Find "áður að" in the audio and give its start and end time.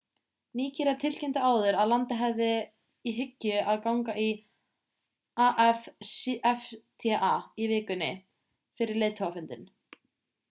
1.47-1.89